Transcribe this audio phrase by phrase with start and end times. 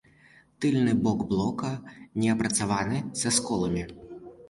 [0.63, 1.71] Тыльны бок блока
[2.25, 3.89] неапрацаваны, са сколамі.